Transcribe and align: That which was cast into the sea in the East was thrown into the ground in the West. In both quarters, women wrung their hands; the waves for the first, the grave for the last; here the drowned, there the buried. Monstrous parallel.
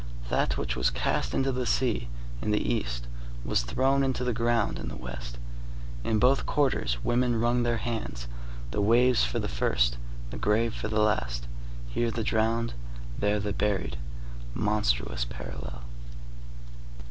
That 0.29 0.57
which 0.57 0.75
was 0.75 0.89
cast 0.89 1.35
into 1.35 1.51
the 1.51 1.67
sea 1.67 2.07
in 2.41 2.49
the 2.49 2.73
East 2.73 3.05
was 3.45 3.61
thrown 3.61 4.03
into 4.03 4.23
the 4.23 4.33
ground 4.33 4.79
in 4.79 4.87
the 4.87 4.95
West. 4.95 5.37
In 6.03 6.17
both 6.17 6.47
quarters, 6.47 6.97
women 7.03 7.39
wrung 7.39 7.61
their 7.61 7.77
hands; 7.77 8.27
the 8.71 8.81
waves 8.81 9.23
for 9.23 9.37
the 9.37 9.47
first, 9.47 9.97
the 10.31 10.39
grave 10.39 10.73
for 10.73 10.87
the 10.87 10.99
last; 11.03 11.45
here 11.87 12.09
the 12.09 12.23
drowned, 12.23 12.73
there 13.19 13.39
the 13.39 13.53
buried. 13.53 13.97
Monstrous 14.55 15.23
parallel. 15.23 15.83